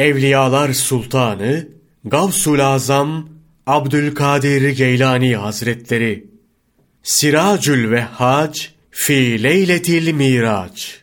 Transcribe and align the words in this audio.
Evliyalar 0.00 0.72
Sultanı 0.72 1.68
Gavsul 2.04 2.58
Azam 2.58 3.28
Abdülkadir 3.66 4.68
Geylani 4.68 5.36
Hazretleri 5.36 6.30
Siracül 7.02 7.90
Vehhac 7.90 8.60
fi 8.90 9.42
Leyletil 9.42 10.12
Miraç 10.12 11.02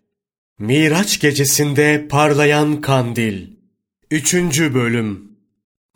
Miraç 0.59 1.19
gecesinde 1.19 2.07
parlayan 2.09 2.81
kandil 2.81 3.47
3. 4.11 4.33
bölüm 4.59 5.31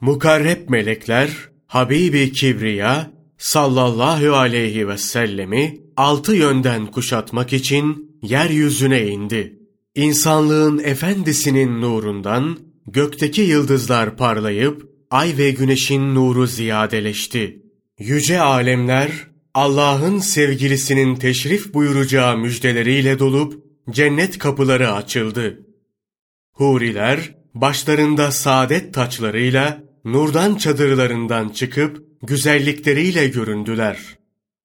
Mukarreb 0.01 0.69
melekler 0.69 1.29
Habibi 1.67 2.31
Kibriya 2.31 3.11
sallallahu 3.37 4.35
aleyhi 4.35 4.87
ve 4.87 4.97
sellemi 4.97 5.77
altı 5.97 6.35
yönden 6.35 6.85
kuşatmak 6.85 7.53
için 7.53 8.17
yeryüzüne 8.21 9.07
indi. 9.07 9.59
İnsanlığın 9.95 10.79
efendisinin 10.79 11.81
nurundan 11.81 12.70
gökteki 12.87 13.41
yıldızlar 13.41 14.17
parlayıp 14.17 14.89
ay 15.09 15.37
ve 15.37 15.51
güneşin 15.51 16.15
nuru 16.15 16.47
ziyadeleşti. 16.47 17.61
Yüce 17.99 18.41
alemler 18.41 19.11
Allah'ın 19.53 20.19
sevgilisinin 20.19 21.15
teşrif 21.15 21.73
buyuracağı 21.73 22.37
müjdeleriyle 22.37 23.19
dolup 23.19 23.63
cennet 23.89 24.37
kapıları 24.37 24.91
açıldı. 24.91 25.59
Huriler 26.51 27.35
başlarında 27.53 28.31
saadet 28.31 28.93
taçlarıyla 28.93 29.83
nurdan 30.05 30.55
çadırlarından 30.55 31.49
çıkıp 31.49 32.03
güzellikleriyle 32.23 33.27
göründüler. 33.27 33.97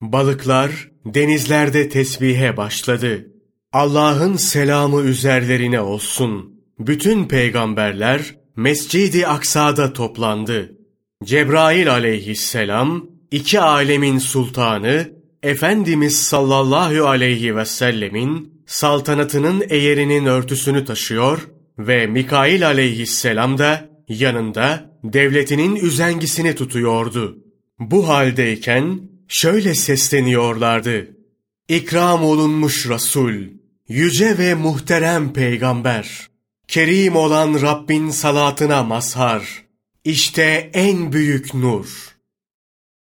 Balıklar 0.00 0.90
denizlerde 1.04 1.88
tesbihe 1.88 2.56
başladı. 2.56 3.26
Allah'ın 3.72 4.36
selamı 4.36 5.02
üzerlerine 5.02 5.80
olsun. 5.80 6.55
Bütün 6.78 7.28
peygamberler 7.28 8.34
Mescid-i 8.56 9.26
Aksa'da 9.26 9.92
toplandı. 9.92 10.72
Cebrail 11.24 11.92
aleyhisselam, 11.92 13.06
iki 13.30 13.60
alemin 13.60 14.18
sultanı, 14.18 15.16
Efendimiz 15.42 16.22
sallallahu 16.22 17.06
aleyhi 17.06 17.56
ve 17.56 17.64
sellemin 17.64 18.62
saltanatının 18.66 19.64
eğerinin 19.68 20.26
örtüsünü 20.26 20.84
taşıyor 20.84 21.48
ve 21.78 22.06
Mikail 22.06 22.66
aleyhisselam 22.66 23.58
da 23.58 23.88
yanında 24.08 24.90
devletinin 25.04 25.76
üzengisini 25.76 26.54
tutuyordu. 26.54 27.38
Bu 27.78 28.08
haldeyken 28.08 29.00
şöyle 29.28 29.74
sesleniyorlardı. 29.74 31.08
İkram 31.68 32.24
olunmuş 32.24 32.88
Resul, 32.88 33.34
yüce 33.88 34.38
ve 34.38 34.54
muhterem 34.54 35.32
peygamber, 35.32 36.28
kerim 36.68 37.16
olan 37.16 37.62
Rabbin 37.62 38.10
salatına 38.10 38.82
mazhar, 38.82 39.64
işte 40.04 40.70
en 40.74 41.12
büyük 41.12 41.54
nur. 41.54 42.16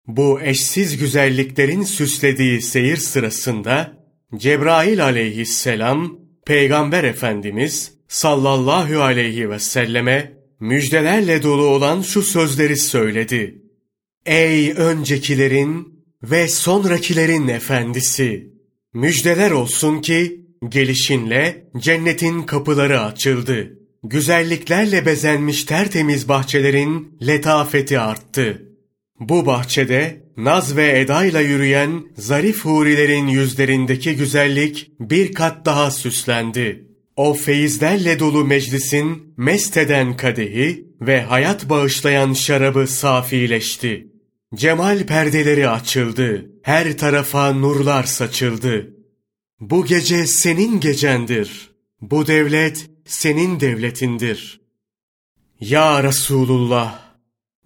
Bu 0.07 0.41
eşsiz 0.41 0.97
güzelliklerin 0.97 1.83
süslediği 1.83 2.61
seyir 2.61 2.97
sırasında 2.97 3.97
Cebrail 4.35 5.03
aleyhisselam, 5.03 6.19
Peygamber 6.45 7.03
Efendimiz 7.03 7.93
sallallahu 8.07 9.01
aleyhi 9.01 9.49
ve 9.49 9.59
selleme 9.59 10.33
müjdelerle 10.59 11.43
dolu 11.43 11.65
olan 11.65 12.01
şu 12.01 12.21
sözleri 12.21 12.77
söyledi. 12.77 13.61
Ey 14.25 14.71
öncekilerin 14.71 16.05
ve 16.23 16.47
sonrakilerin 16.47 17.47
efendisi! 17.47 18.55
Müjdeler 18.93 19.51
olsun 19.51 20.01
ki 20.01 20.44
gelişinle 20.69 21.67
cennetin 21.77 22.41
kapıları 22.41 23.01
açıldı. 23.01 23.79
Güzelliklerle 24.03 25.05
bezenmiş 25.05 25.63
tertemiz 25.63 26.29
bahçelerin 26.29 27.17
letafeti 27.27 27.99
arttı. 27.99 28.61
Bu 29.19 29.45
bahçede 29.45 30.23
naz 30.37 30.75
ve 30.75 30.99
edayla 30.99 31.41
yürüyen 31.41 32.03
zarif 32.17 32.65
hurilerin 32.65 33.27
yüzlerindeki 33.27 34.15
güzellik 34.15 34.91
bir 34.99 35.33
kat 35.33 35.65
daha 35.65 35.91
süslendi. 35.91 36.87
O 37.15 37.33
feyizlerle 37.33 38.19
dolu 38.19 38.45
meclisin 38.45 39.33
mest 39.37 39.77
eden 39.77 40.17
kadehi 40.17 40.87
ve 41.01 41.21
hayat 41.21 41.69
bağışlayan 41.69 42.33
şarabı 42.33 42.87
safileşti. 42.87 44.07
Cemal 44.55 45.03
perdeleri 45.03 45.69
açıldı, 45.69 46.45
her 46.63 46.97
tarafa 46.97 47.53
nurlar 47.53 48.03
saçıldı. 48.03 48.94
Bu 49.59 49.85
gece 49.85 50.27
senin 50.27 50.79
gecendir, 50.79 51.69
bu 52.01 52.27
devlet 52.27 52.89
senin 53.05 53.59
devletindir. 53.59 54.61
Ya 55.59 56.03
Resulullah! 56.03 57.01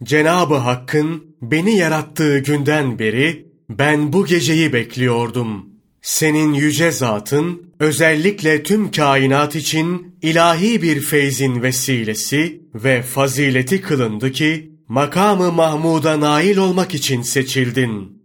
Cenabı 0.03 0.55
Hakk'ın 0.55 1.35
beni 1.41 1.75
yarattığı 1.75 2.39
günden 2.39 2.99
beri 2.99 3.47
ben 3.69 4.13
bu 4.13 4.25
geceyi 4.25 4.73
bekliyordum. 4.73 5.69
Senin 6.01 6.53
yüce 6.53 6.91
zatın 6.91 7.73
özellikle 7.79 8.63
tüm 8.63 8.91
kainat 8.91 9.55
için 9.55 10.16
ilahi 10.22 10.81
bir 10.81 11.01
feyzin 11.01 11.61
vesilesi 11.61 12.61
ve 12.75 13.01
fazileti 13.01 13.81
kılındı 13.81 14.31
ki 14.31 14.72
makamı 14.88 15.51
Mahmud'a 15.51 16.19
nail 16.19 16.57
olmak 16.57 16.95
için 16.95 17.22
seçildin. 17.22 18.19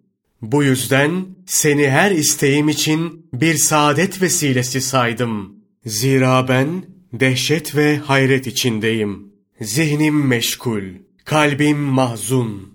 Bu 0.53 0.65
yüzden 0.65 1.27
seni 1.47 1.91
her 1.91 2.11
isteğim 2.11 2.69
için 2.69 3.27
bir 3.33 3.55
saadet 3.55 4.23
vesilesi 4.23 4.81
saydım. 4.81 5.55
Zira 5.87 6.49
ben 6.49 6.85
dehşet 7.13 7.77
ve 7.77 7.97
hayret 7.97 8.47
içindeyim. 8.47 9.33
Zihnim 9.61 10.27
meşgul, 10.27 10.83
kalbim 11.25 11.79
mahzun. 11.79 12.75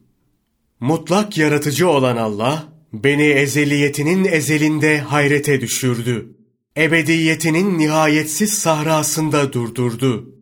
Mutlak 0.80 1.38
yaratıcı 1.38 1.90
olan 1.90 2.18
Allah, 2.18 2.74
beni 2.94 3.24
ezeliyetinin 3.24 4.26
ezelinde 4.26 5.00
hayrete 5.00 5.62
düşürdü. 5.62 6.36
Ebediyetinin 6.78 7.80
nihayetsiz 7.80 8.54
sahrasında 8.54 9.54
durdurdu. 9.54 10.36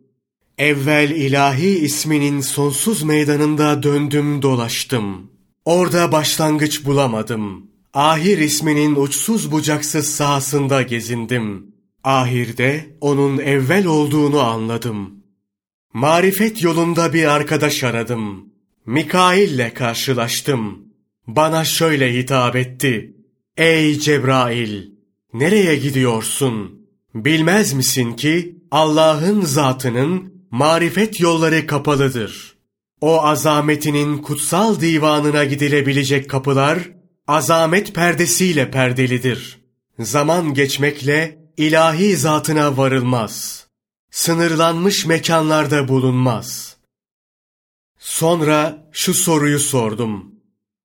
Evvel 0.58 1.10
ilahi 1.10 1.78
isminin 1.78 2.40
sonsuz 2.40 3.02
meydanında 3.02 3.82
döndüm 3.82 4.42
dolaştım. 4.42 5.37
Orada 5.68 6.12
başlangıç 6.12 6.84
bulamadım. 6.84 7.66
Ahir 7.94 8.38
isminin 8.38 8.94
uçsuz 8.94 9.52
bucaksız 9.52 10.08
sahasında 10.08 10.82
gezindim. 10.82 11.66
Ahirde 12.04 12.96
onun 13.00 13.38
evvel 13.38 13.86
olduğunu 13.86 14.40
anladım. 14.40 15.14
Marifet 15.92 16.62
yolunda 16.62 17.12
bir 17.12 17.24
arkadaş 17.24 17.84
aradım. 17.84 18.46
Mikail'le 18.86 19.74
karşılaştım. 19.74 20.78
Bana 21.26 21.64
şöyle 21.64 22.14
hitap 22.14 22.56
etti. 22.56 23.16
Ey 23.56 23.98
Cebrail! 23.98 24.90
Nereye 25.32 25.76
gidiyorsun? 25.76 26.86
Bilmez 27.14 27.72
misin 27.72 28.12
ki 28.12 28.56
Allah'ın 28.70 29.40
zatının 29.40 30.32
marifet 30.50 31.20
yolları 31.20 31.66
kapalıdır. 31.66 32.57
O 33.00 33.22
azametinin 33.22 34.18
kutsal 34.18 34.80
divanına 34.80 35.44
gidilebilecek 35.44 36.30
kapılar 36.30 36.78
azamet 37.26 37.94
perdesiyle 37.94 38.70
perdelidir. 38.70 39.58
Zaman 39.98 40.54
geçmekle 40.54 41.38
ilahi 41.56 42.16
zatına 42.16 42.76
varılmaz. 42.76 43.66
Sınırlanmış 44.10 45.06
mekanlarda 45.06 45.88
bulunmaz. 45.88 46.76
Sonra 47.98 48.88
şu 48.92 49.14
soruyu 49.14 49.58
sordum. 49.58 50.34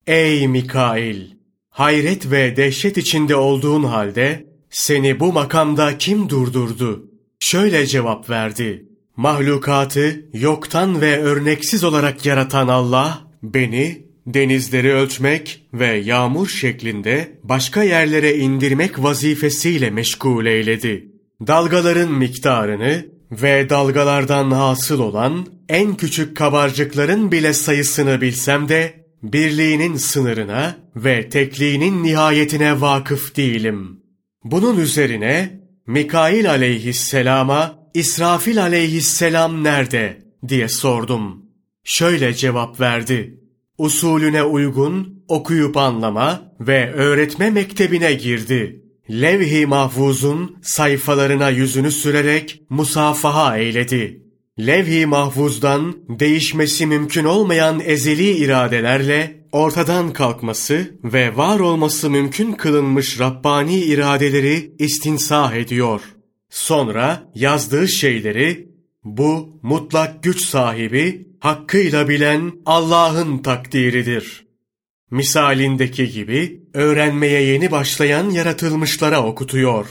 Ey 0.07 0.47
Mikail! 0.47 1.31
Hayret 1.69 2.31
ve 2.31 2.55
dehşet 2.55 2.97
içinde 2.97 3.35
olduğun 3.35 3.83
halde 3.83 4.47
seni 4.69 5.19
bu 5.19 5.33
makamda 5.33 5.97
kim 5.97 6.29
durdurdu? 6.29 7.11
Şöyle 7.39 7.87
cevap 7.87 8.29
verdi. 8.29 8.85
Mahlukatı 9.17 10.25
yoktan 10.33 11.01
ve 11.01 11.19
örneksiz 11.19 11.83
olarak 11.83 12.25
yaratan 12.25 12.67
Allah, 12.67 13.27
beni 13.43 14.05
denizleri 14.27 14.93
ölçmek 14.93 15.67
ve 15.73 15.87
yağmur 15.87 16.47
şeklinde 16.47 17.39
başka 17.43 17.83
yerlere 17.83 18.35
indirmek 18.35 19.03
vazifesiyle 19.03 19.89
meşgul 19.89 20.45
eyledi. 20.45 21.07
Dalgaların 21.47 22.11
miktarını 22.11 23.05
ve 23.31 23.69
dalgalardan 23.69 24.51
hasıl 24.51 24.99
olan 24.99 25.47
en 25.69 25.95
küçük 25.95 26.37
kabarcıkların 26.37 27.31
bile 27.31 27.53
sayısını 27.53 28.21
bilsem 28.21 28.69
de 28.69 28.93
birliğinin 29.23 29.95
sınırına 29.95 30.75
ve 30.95 31.29
tekliğinin 31.29 32.03
nihayetine 32.03 32.81
vakıf 32.81 33.35
değilim. 33.35 33.99
Bunun 34.43 34.77
üzerine 34.77 35.59
Mikail 35.87 36.49
aleyhisselama 36.49 37.82
İsrafil 37.93 38.61
aleyhisselam 38.61 39.63
nerede 39.63 40.23
diye 40.47 40.69
sordum. 40.69 41.45
Şöyle 41.83 42.33
cevap 42.33 42.79
verdi. 42.79 43.39
Usulüne 43.77 44.43
uygun 44.43 45.23
okuyup 45.27 45.77
anlama 45.77 46.53
ve 46.59 46.93
öğretme 46.93 47.49
mektebine 47.49 48.13
girdi. 48.13 48.83
Levh-i 49.09 49.65
mahfuzun 49.65 50.57
sayfalarına 50.61 51.49
yüzünü 51.49 51.91
sürerek 51.91 52.61
musafaha 52.69 53.57
eyledi. 53.57 54.23
levh-i 54.59 55.05
mahfuzdan 55.05 55.95
değişmesi 56.09 56.85
mümkün 56.85 57.25
olmayan 57.25 57.81
ezeli 57.85 58.31
iradelerle 58.31 59.45
ortadan 59.51 60.13
kalkması 60.13 60.99
ve 61.03 61.37
var 61.37 61.59
olması 61.59 62.09
mümkün 62.09 62.51
kılınmış 62.51 63.19
Rabbani 63.19 63.79
iradeleri 63.79 64.75
istinsah 64.79 65.53
ediyor. 65.53 66.01
Sonra 66.53 67.23
yazdığı 67.35 67.87
şeyleri 67.87 68.69
bu 69.03 69.59
mutlak 69.61 70.23
güç 70.23 70.41
sahibi 70.41 71.27
hakkıyla 71.39 72.09
bilen 72.09 72.51
Allah'ın 72.65 73.37
takdiridir. 73.37 74.45
Misalindeki 75.11 76.09
gibi 76.09 76.61
öğrenmeye 76.73 77.41
yeni 77.41 77.71
başlayan 77.71 78.29
yaratılmışlara 78.29 79.23
okutuyor. 79.23 79.87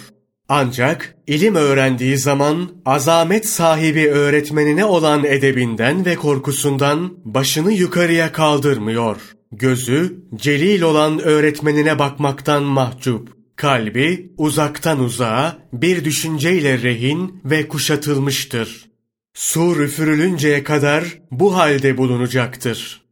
Ancak 0.48 1.16
ilim 1.26 1.54
öğrendiği 1.54 2.18
zaman 2.18 2.70
azamet 2.84 3.48
sahibi 3.48 4.08
öğretmenine 4.08 4.84
olan 4.84 5.24
edebinden 5.24 6.04
ve 6.04 6.14
korkusundan 6.14 7.14
başını 7.24 7.72
yukarıya 7.72 8.32
kaldırmıyor. 8.32 9.16
Gözü 9.52 10.24
celil 10.36 10.82
olan 10.82 11.18
öğretmenine 11.18 11.98
bakmaktan 11.98 12.62
mahcup. 12.62 13.41
Kalbi 13.62 14.32
uzaktan 14.38 15.00
uzağa 15.00 15.58
bir 15.72 16.04
düşünceyle 16.04 16.82
rehin 16.82 17.40
ve 17.44 17.68
kuşatılmıştır. 17.68 18.90
Su 19.34 19.82
üfürülünceye 19.82 20.64
kadar 20.64 21.04
bu 21.30 21.56
halde 21.56 21.98
bulunacaktır. 21.98 23.02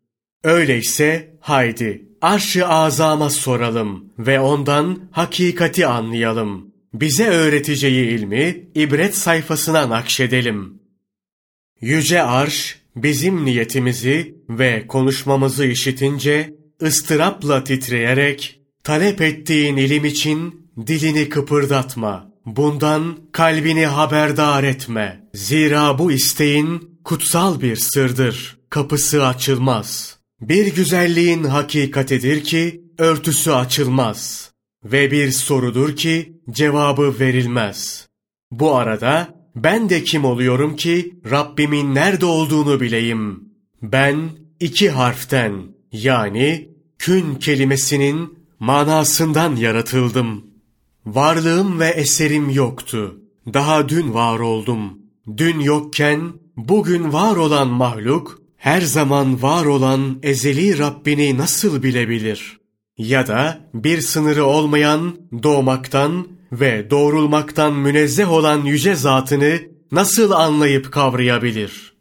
Öyleyse 0.44 1.36
haydi 1.40 2.02
arş-ı 2.20 2.68
azama 2.68 3.30
soralım 3.30 4.12
ve 4.18 4.40
ondan 4.40 5.08
hakikati 5.10 5.86
anlayalım. 5.86 6.74
Bize 6.94 7.26
öğreteceği 7.26 8.08
ilmi 8.08 8.68
ibret 8.74 9.16
sayfasına 9.16 9.88
nakşedelim. 9.88 10.80
Yüce 11.80 12.22
arş 12.22 12.78
bizim 12.96 13.44
niyetimizi 13.44 14.34
ve 14.48 14.86
konuşmamızı 14.86 15.66
işitince 15.66 16.54
ıstırapla 16.82 17.64
titreyerek 17.64 18.59
talep 18.90 19.20
ettiğin 19.20 19.76
ilim 19.76 20.04
için 20.04 20.66
dilini 20.86 21.28
kıpırdatma. 21.28 22.32
Bundan 22.46 23.18
kalbini 23.32 23.86
haberdar 23.86 24.64
etme. 24.64 25.28
Zira 25.34 25.98
bu 25.98 26.12
isteğin 26.12 26.98
kutsal 27.04 27.60
bir 27.60 27.76
sırdır. 27.76 28.58
Kapısı 28.70 29.26
açılmaz. 29.26 30.18
Bir 30.40 30.74
güzelliğin 30.74 31.44
hakikatidir 31.44 32.44
ki 32.44 32.84
örtüsü 32.98 33.50
açılmaz. 33.50 34.50
Ve 34.84 35.10
bir 35.10 35.30
sorudur 35.30 35.96
ki 35.96 36.32
cevabı 36.50 37.14
verilmez. 37.20 38.08
Bu 38.50 38.74
arada 38.76 39.34
ben 39.56 39.90
de 39.90 40.04
kim 40.04 40.24
oluyorum 40.24 40.76
ki 40.76 41.14
Rabbimin 41.30 41.94
nerede 41.94 42.26
olduğunu 42.26 42.80
bileyim. 42.80 43.44
Ben 43.82 44.30
iki 44.60 44.90
harften 44.90 45.62
yani 45.92 46.70
kün 46.98 47.34
kelimesinin 47.34 48.39
manasından 48.60 49.56
yaratıldım. 49.56 50.44
Varlığım 51.06 51.80
ve 51.80 51.88
eserim 51.88 52.50
yoktu. 52.50 53.16
Daha 53.54 53.88
dün 53.88 54.14
var 54.14 54.38
oldum. 54.38 54.98
Dün 55.36 55.60
yokken 55.60 56.32
bugün 56.56 57.12
var 57.12 57.36
olan 57.36 57.68
mahluk 57.68 58.42
her 58.56 58.80
zaman 58.80 59.42
var 59.42 59.64
olan 59.64 60.18
ezeli 60.22 60.78
Rabbini 60.78 61.38
nasıl 61.38 61.82
bilebilir? 61.82 62.60
Ya 62.98 63.26
da 63.26 63.70
bir 63.74 64.00
sınırı 64.00 64.44
olmayan 64.44 65.16
doğmaktan 65.42 66.28
ve 66.52 66.90
doğrulmaktan 66.90 67.74
münezzeh 67.74 68.32
olan 68.32 68.64
yüce 68.64 68.94
zatını 68.94 69.60
nasıl 69.92 70.30
anlayıp 70.30 70.92
kavrayabilir? 70.92 71.96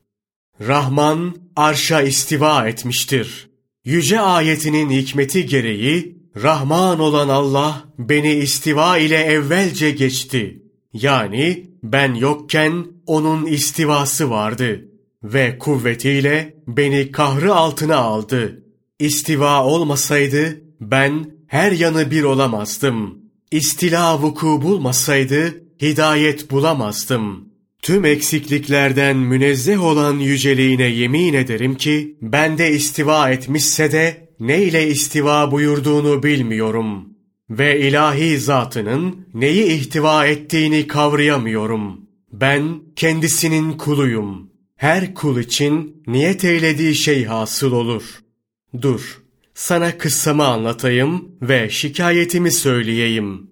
Rahman 0.67 1.35
arşa 1.55 2.01
istiva 2.01 2.67
etmiştir. 2.67 3.49
Yüce 3.85 4.19
ayetinin 4.19 4.89
hikmeti 4.89 5.45
gereği 5.45 6.18
Rahman 6.35 6.99
olan 6.99 7.29
Allah 7.29 7.83
beni 7.99 8.33
istiva 8.33 8.97
ile 8.97 9.17
evvelce 9.17 9.91
geçti. 9.91 10.63
Yani 10.93 11.69
ben 11.83 12.13
yokken 12.13 12.85
onun 13.05 13.45
istivası 13.45 14.29
vardı 14.29 14.85
ve 15.23 15.57
kuvvetiyle 15.57 16.55
beni 16.67 17.11
kahrı 17.11 17.55
altına 17.55 17.95
aldı. 17.95 18.63
İstiva 18.99 19.65
olmasaydı 19.65 20.61
ben 20.81 21.31
her 21.47 21.71
yanı 21.71 22.11
bir 22.11 22.23
olamazdım. 22.23 23.17
İstila 23.51 24.21
vuku 24.21 24.61
bulmasaydı 24.61 25.63
hidayet 25.81 26.51
bulamazdım. 26.51 27.49
Tüm 27.81 28.05
eksikliklerden 28.05 29.17
münezzeh 29.17 29.83
olan 29.83 30.19
yüceliğine 30.19 30.87
yemin 30.87 31.33
ederim 31.33 31.75
ki 31.75 32.17
bende 32.21 32.71
istiva 32.71 33.29
etmişse 33.29 33.91
de 33.91 34.28
ne 34.39 34.63
ile 34.63 34.87
istiva 34.87 35.51
buyurduğunu 35.51 36.23
bilmiyorum 36.23 37.09
ve 37.49 37.79
ilahi 37.79 38.37
zatının 38.37 39.27
neyi 39.33 39.65
ihtiva 39.65 40.25
ettiğini 40.25 40.87
kavrayamıyorum. 40.87 42.01
Ben 42.33 42.81
kendisinin 42.95 43.71
kuluyum. 43.71 44.49
Her 44.75 45.13
kul 45.13 45.39
için 45.39 46.03
niyet 46.07 46.45
eylediği 46.45 46.95
şey 46.95 47.25
hasıl 47.25 47.71
olur. 47.71 48.19
Dur, 48.81 49.21
sana 49.53 49.97
kıssamı 49.97 50.45
anlatayım 50.45 51.31
ve 51.41 51.69
şikayetimi 51.69 52.51
söyleyeyim. 52.51 53.49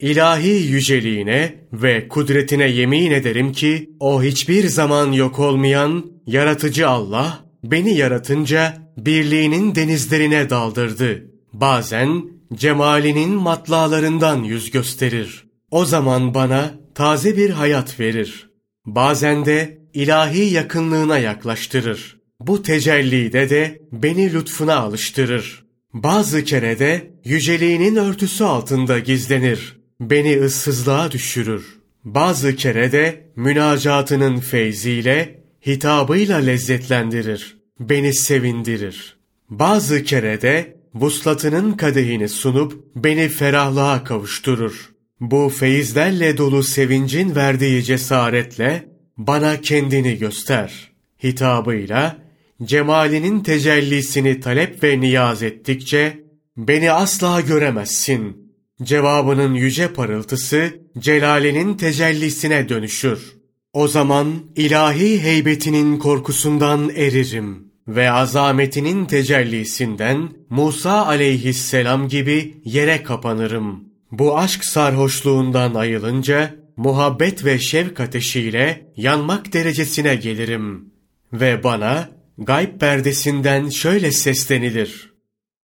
İlahi 0.00 0.48
yüceliğine 0.48 1.54
ve 1.72 2.08
kudretine 2.08 2.68
yemin 2.68 3.10
ederim 3.10 3.52
ki 3.52 3.90
o 4.00 4.22
hiçbir 4.22 4.66
zaman 4.66 5.12
yok 5.12 5.38
olmayan 5.38 6.10
yaratıcı 6.26 6.88
Allah 6.88 7.46
beni 7.64 7.96
yaratınca 7.96 8.85
birliğinin 8.96 9.74
denizlerine 9.74 10.50
daldırdı. 10.50 11.24
Bazen 11.52 12.22
cemalinin 12.54 13.30
matlalarından 13.30 14.42
yüz 14.42 14.70
gösterir. 14.70 15.46
O 15.70 15.84
zaman 15.84 16.34
bana 16.34 16.74
taze 16.94 17.36
bir 17.36 17.50
hayat 17.50 18.00
verir. 18.00 18.50
Bazen 18.86 19.44
de 19.44 19.78
ilahi 19.94 20.54
yakınlığına 20.54 21.18
yaklaştırır. 21.18 22.16
Bu 22.40 22.62
tecellide 22.62 23.50
de 23.50 23.82
beni 23.92 24.32
lütfuna 24.32 24.76
alıştırır. 24.76 25.64
Bazı 25.92 26.44
kere 26.44 26.78
de 26.78 27.10
yüceliğinin 27.24 27.96
örtüsü 27.96 28.44
altında 28.44 28.98
gizlenir. 28.98 29.76
Beni 30.00 30.40
ıssızlığa 30.40 31.12
düşürür. 31.12 31.78
Bazı 32.04 32.56
kere 32.56 32.92
de 32.92 33.30
münacatının 33.36 34.40
feyziyle, 34.40 35.44
hitabıyla 35.66 36.38
lezzetlendirir. 36.38 37.55
Beni 37.80 38.14
sevindirir. 38.14 39.16
Bazı 39.50 40.04
kere 40.04 40.42
de 40.42 40.76
vuslatının 40.94 41.72
kadehini 41.72 42.28
sunup 42.28 42.84
beni 42.96 43.28
ferahlığa 43.28 44.04
kavuşturur. 44.04 44.90
Bu 45.20 45.48
feyizlerle 45.48 46.36
dolu 46.36 46.62
sevincin 46.62 47.34
verdiği 47.34 47.84
cesaretle 47.84 48.88
bana 49.16 49.60
kendini 49.60 50.18
göster. 50.18 50.92
Hitabıyla 51.24 52.18
cemalinin 52.62 53.40
tecellisini 53.40 54.40
talep 54.40 54.82
ve 54.82 55.00
niyaz 55.00 55.42
ettikçe 55.42 56.20
beni 56.56 56.92
asla 56.92 57.40
göremezsin. 57.40 58.52
Cevabının 58.82 59.54
yüce 59.54 59.92
parıltısı 59.92 60.80
celalinin 60.98 61.76
tecellisine 61.76 62.68
dönüşür. 62.68 63.36
O 63.72 63.88
zaman 63.88 64.34
ilahi 64.56 65.22
heybetinin 65.22 65.98
korkusundan 65.98 66.90
eririm 66.96 67.65
ve 67.88 68.10
azametinin 68.10 69.04
tecellisinden 69.04 70.28
Musa 70.50 71.06
aleyhisselam 71.06 72.08
gibi 72.08 72.54
yere 72.64 73.02
kapanırım. 73.02 73.84
Bu 74.10 74.38
aşk 74.38 74.64
sarhoşluğundan 74.64 75.74
ayılınca 75.74 76.54
muhabbet 76.76 77.44
ve 77.44 77.58
şevk 77.58 78.00
ateşiyle 78.00 78.92
yanmak 78.96 79.52
derecesine 79.52 80.14
gelirim. 80.14 80.92
Ve 81.32 81.64
bana 81.64 82.10
gayb 82.38 82.80
perdesinden 82.80 83.68
şöyle 83.68 84.12
seslenilir. 84.12 85.12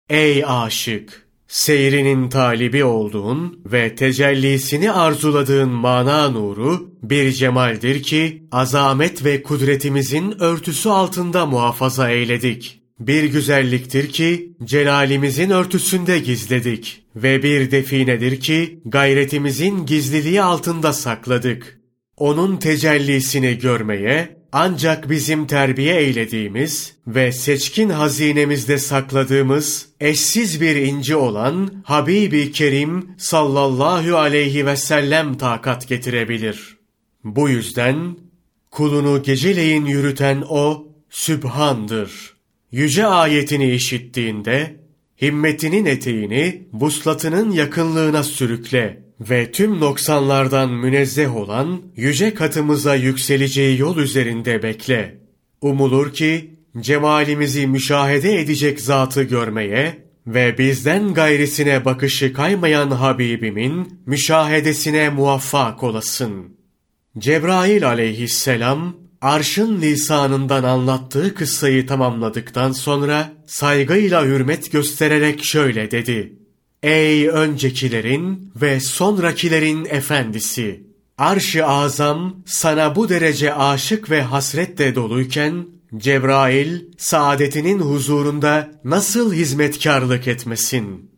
Ey 0.09 0.43
aşık! 0.45 1.26
Seyrinin 1.47 2.29
talibi 2.29 2.83
olduğun 2.83 3.59
ve 3.65 3.95
tecellisini 3.95 4.91
arzuladığın 4.91 5.69
mana 5.69 6.29
nuru 6.29 6.93
bir 7.03 7.31
cemaldir 7.31 8.03
ki 8.03 8.43
azamet 8.51 9.25
ve 9.25 9.43
kudretimizin 9.43 10.41
örtüsü 10.41 10.89
altında 10.89 11.45
muhafaza 11.45 12.09
eyledik. 12.09 12.81
Bir 12.99 13.23
güzelliktir 13.23 14.09
ki 14.09 14.51
celalimizin 14.63 15.49
örtüsünde 15.49 16.19
gizledik 16.19 17.03
ve 17.15 17.43
bir 17.43 17.71
definedir 17.71 18.39
ki 18.39 18.79
gayretimizin 18.85 19.85
gizliliği 19.85 20.41
altında 20.41 20.93
sakladık. 20.93 21.79
Onun 22.17 22.57
tecellisini 22.57 23.57
görmeye 23.57 24.36
ancak 24.51 25.09
bizim 25.09 25.47
terbiye 25.47 25.97
eylediğimiz 25.97 26.95
ve 27.07 27.31
seçkin 27.31 27.89
hazinemizde 27.89 28.77
sakladığımız 28.77 29.89
eşsiz 29.99 30.61
bir 30.61 30.75
inci 30.75 31.15
olan 31.15 31.83
Habibi 31.83 32.51
Kerim 32.51 33.11
sallallahu 33.17 34.17
aleyhi 34.17 34.65
ve 34.65 34.75
sellem 34.75 35.37
takat 35.37 35.87
getirebilir. 35.87 36.77
Bu 37.23 37.49
yüzden 37.49 38.17
kulunu 38.71 39.23
geceleyin 39.23 39.85
yürüten 39.85 40.43
o, 40.49 40.87
Sübhan'dır. 41.09 42.37
Yüce 42.71 43.05
ayetini 43.05 43.71
işittiğinde, 43.71 44.75
himmetinin 45.21 45.85
eteğini 45.85 46.67
buslatının 46.73 47.51
yakınlığına 47.51 48.23
sürükle 48.23 49.06
ve 49.21 49.51
tüm 49.51 49.79
noksanlardan 49.79 50.71
münezzeh 50.71 51.35
olan 51.35 51.81
yüce 51.95 52.33
katımıza 52.33 52.95
yükseleceği 52.95 53.79
yol 53.79 53.97
üzerinde 53.97 54.63
bekle. 54.63 55.17
Umulur 55.61 56.13
ki 56.13 56.55
cemalimizi 56.79 57.67
müşahede 57.67 58.41
edecek 58.41 58.81
zatı 58.81 59.23
görmeye 59.23 60.07
ve 60.27 60.57
bizden 60.57 61.13
gayrisine 61.13 61.85
bakışı 61.85 62.33
kaymayan 62.33 62.91
Habibimin 62.91 64.01
müşahedesine 64.05 65.09
muvaffak 65.09 65.83
olasın. 65.83 66.57
Cebrail 67.17 67.87
aleyhisselam 67.87 68.95
arşın 69.21 69.81
lisanından 69.81 70.63
anlattığı 70.63 71.33
kıssayı 71.33 71.87
tamamladıktan 71.87 72.71
sonra 72.71 73.33
saygıyla 73.47 74.25
hürmet 74.25 74.71
göstererek 74.71 75.43
şöyle 75.43 75.91
dedi. 75.91 76.33
Ey 76.83 77.27
öncekilerin 77.27 78.51
ve 78.61 78.79
sonrakilerin 78.79 79.85
efendisi! 79.85 80.87
Arş-ı 81.17 81.65
azam 81.65 82.43
sana 82.45 82.95
bu 82.95 83.09
derece 83.09 83.53
aşık 83.53 84.09
ve 84.09 84.21
hasretle 84.21 84.95
doluyken, 84.95 85.67
Cebrail 85.97 86.81
saadetinin 86.97 87.79
huzurunda 87.79 88.71
nasıl 88.83 89.33
hizmetkarlık 89.33 90.27
etmesin? 90.27 91.11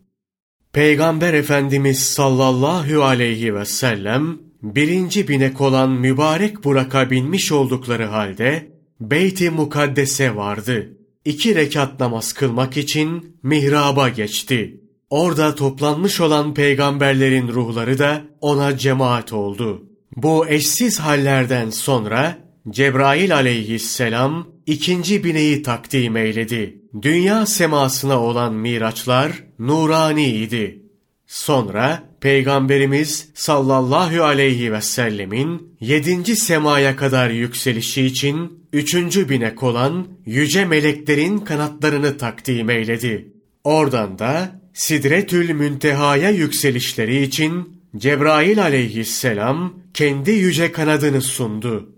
Peygamber 0.73 1.33
Efendimiz 1.33 1.99
sallallahu 1.99 3.03
aleyhi 3.03 3.55
ve 3.55 3.65
sellem 3.65 4.37
birinci 4.61 5.27
binek 5.27 5.61
olan 5.61 5.89
mübarek 5.89 6.63
Burak'a 6.63 7.09
binmiş 7.09 7.51
oldukları 7.51 8.05
halde 8.05 8.71
Beyt-i 8.99 9.49
Mukaddes'e 9.49 10.35
vardı. 10.35 10.97
İki 11.25 11.55
rekat 11.55 11.99
namaz 11.99 12.33
kılmak 12.33 12.77
için 12.77 13.39
mihraba 13.43 14.09
geçti. 14.09 14.79
Orada 15.09 15.55
toplanmış 15.55 16.21
olan 16.21 16.53
peygamberlerin 16.53 17.47
ruhları 17.47 17.99
da 17.99 18.21
ona 18.41 18.77
cemaat 18.77 19.33
oldu. 19.33 19.83
Bu 20.15 20.47
eşsiz 20.47 20.99
hallerden 20.99 21.69
sonra 21.69 22.37
Cebrail 22.69 23.35
aleyhisselam 23.35 24.47
ikinci 24.65 25.23
bineği 25.23 25.63
takdim 25.63 26.17
eyledi. 26.17 26.81
Dünya 27.01 27.45
semasına 27.45 28.21
olan 28.21 28.53
miraçlar 28.53 29.43
nuraniydi. 29.59 30.83
Sonra 31.27 32.09
Peygamberimiz 32.21 33.29
sallallahu 33.33 34.23
aleyhi 34.23 34.73
ve 34.73 34.81
sellemin 34.81 35.75
yedinci 35.79 36.35
semaya 36.35 36.95
kadar 36.95 37.29
yükselişi 37.29 38.05
için 38.05 38.63
üçüncü 38.73 39.29
binek 39.29 39.63
olan 39.63 40.07
yüce 40.25 40.65
meleklerin 40.65 41.39
kanatlarını 41.39 42.17
takdim 42.17 42.69
eyledi. 42.69 43.33
Oradan 43.63 44.19
da 44.19 44.58
Sidretül 44.73 45.53
Münteha'ya 45.53 46.29
yükselişleri 46.29 47.23
için 47.23 47.81
Cebrail 47.97 48.61
aleyhisselam 48.61 49.73
kendi 49.93 50.31
yüce 50.31 50.71
kanadını 50.71 51.21
sundu. 51.21 51.89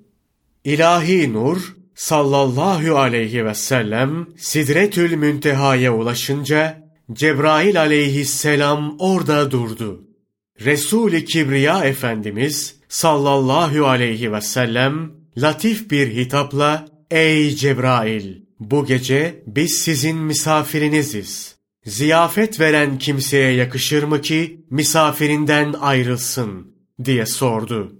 İlahi 0.63 1.33
nur 1.33 1.75
sallallahu 1.95 2.97
aleyhi 2.97 3.45
ve 3.45 3.55
sellem 3.55 4.27
Sidretül 4.37 5.15
Münteha'ya 5.15 5.95
ulaşınca 5.95 6.81
Cebrail 7.13 7.79
aleyhisselam 7.79 8.95
orada 8.99 9.51
durdu. 9.51 10.07
Resul-i 10.65 11.25
Kibriya 11.25 11.83
Efendimiz 11.83 12.75
sallallahu 12.89 13.85
aleyhi 13.87 14.33
ve 14.33 14.41
sellem 14.41 15.11
latif 15.37 15.91
bir 15.91 16.15
hitapla 16.15 16.87
Ey 17.11 17.55
Cebrail! 17.55 18.41
Bu 18.59 18.85
gece 18.85 19.43
biz 19.47 19.73
sizin 19.73 20.17
misafiriniziz. 20.17 21.50
Ziyafet 21.85 22.59
veren 22.59 22.97
kimseye 22.97 23.51
yakışır 23.51 24.03
mı 24.03 24.21
ki 24.21 24.65
misafirinden 24.69 25.73
ayrılsın 25.73 26.75
diye 27.05 27.25
sordu. 27.25 27.95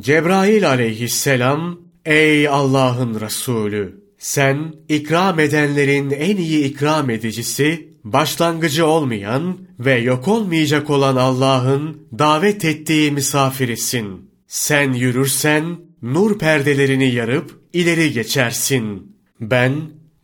Cebrail 0.00 0.68
aleyhisselam 0.68 1.80
Ey 2.04 2.48
Allah'ın 2.48 3.20
Resulü! 3.20 4.02
Sen 4.18 4.74
ikram 4.88 5.40
edenlerin 5.40 6.10
en 6.10 6.36
iyi 6.36 6.64
ikram 6.64 7.10
edicisi 7.10 7.92
başlangıcı 8.04 8.86
olmayan 8.86 9.58
ve 9.78 9.98
yok 9.98 10.28
olmayacak 10.28 10.90
olan 10.90 11.16
Allah'ın 11.16 12.08
davet 12.18 12.64
ettiği 12.64 13.10
misafirisin. 13.10 14.30
Sen 14.46 14.92
yürürsen 14.92 15.76
nur 16.02 16.38
perdelerini 16.38 17.14
yarıp 17.14 17.60
ileri 17.72 18.12
geçersin. 18.12 19.16
Ben 19.40 19.72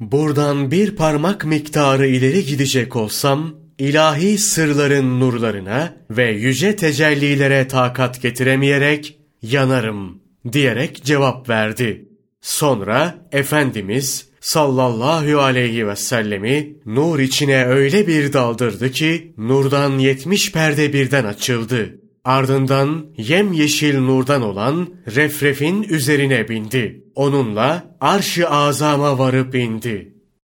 buradan 0.00 0.70
bir 0.70 0.96
parmak 0.96 1.44
miktarı 1.44 2.06
ileri 2.06 2.44
gidecek 2.44 2.96
olsam 2.96 3.54
ilahi 3.78 4.38
sırların 4.38 5.20
nurlarına 5.20 5.96
ve 6.10 6.30
yüce 6.30 6.76
tecellilere 6.76 7.68
takat 7.68 8.22
getiremeyerek 8.22 9.18
yanarım 9.42 10.22
diyerek 10.52 11.04
cevap 11.04 11.48
verdi. 11.48 12.08
Sonra 12.40 13.28
Efendimiz 13.32 14.28
sallallahu 14.40 15.38
aleyhi 15.40 15.86
ve 15.86 15.96
sellemi 15.96 16.76
nur 16.86 17.18
içine 17.18 17.64
öyle 17.64 18.06
bir 18.06 18.32
daldırdı 18.32 18.90
ki 18.90 19.32
nurdan 19.38 19.98
yetmiş 19.98 20.52
perde 20.52 20.92
birden 20.92 21.24
açıldı. 21.24 21.98
Ardından 22.24 23.06
yemyeşil 23.16 23.98
nurdan 23.98 24.42
olan 24.42 24.88
refrefin 25.14 25.82
üzerine 25.82 26.48
bindi. 26.48 27.04
Onunla 27.18 27.96
arş-ı 28.00 28.50
azama 28.50 29.18
varıp 29.18 29.54
indi. 29.54 30.17